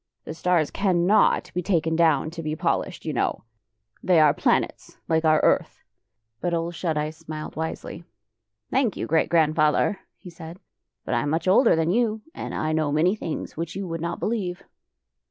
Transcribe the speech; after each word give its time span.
The 0.23 0.33
stars 0.33 0.71
cannot 0.71 1.51
be 1.53 1.61
taken 1.61 1.95
down 1.95 2.31
to 2.31 2.41
be 2.41 2.55
polished, 2.55 3.05
you 3.05 3.13
know! 3.13 3.43
They 4.01 4.19
are 4.19 4.33
planets, 4.33 4.97
like 5.07 5.23
our 5.25 5.39
earth!" 5.41 5.83
But 6.41 6.55
Ole 6.55 6.71
Shut 6.71 6.97
Eyes 6.97 7.15
smiled 7.15 7.55
wisely." 7.55 8.03
Thank 8.71 8.97
you, 8.97 9.05
Great 9.05 9.29
Grandfather," 9.29 9.99
he 10.17 10.31
said," 10.31 10.57
but 11.05 11.13
I 11.13 11.21
am 11.21 11.29
much 11.29 11.47
older 11.47 11.75
than 11.75 11.91
you, 11.91 12.23
and 12.33 12.55
I 12.55 12.71
know 12.71 12.91
many 12.91 13.13
things 13.15 13.55
which 13.55 13.75
you 13.75 13.87
would 13.89 14.01
not 14.01 14.19
believe. 14.19 14.63